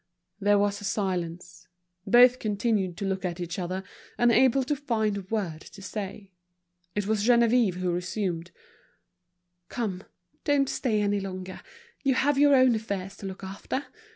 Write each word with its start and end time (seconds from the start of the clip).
There 0.39 0.57
was 0.57 0.81
a 0.81 0.83
silence. 0.83 1.67
Both 2.07 2.39
continued 2.39 2.97
to 2.97 3.05
look 3.05 3.23
at 3.23 3.39
each 3.39 3.59
other, 3.59 3.83
unable 4.17 4.63
to 4.63 4.75
find 4.75 5.15
a 5.15 5.21
word 5.21 5.61
to 5.61 5.81
say. 5.83 6.31
It 6.95 7.05
was 7.05 7.21
Geneviève 7.23 7.75
who 7.75 7.91
resumed: 7.91 8.49
"Come, 9.69 10.01
don't 10.43 10.67
stay 10.69 11.01
any 11.01 11.19
longer, 11.19 11.61
you 12.03 12.15
have 12.15 12.39
your 12.39 12.55
own 12.55 12.73
affairs 12.73 13.15
to 13.17 13.27
look 13.27 13.43
after. 13.43 13.85